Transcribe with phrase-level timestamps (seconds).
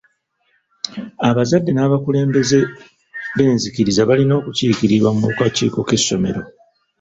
[1.29, 2.59] Abazadde n'abakulembeze
[3.35, 6.41] b'enzikkiriza balina okukiikirirwa mu kakiiko k'essomero.